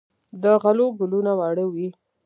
[0.41, 1.89] د غلو ګلونه واړه وي.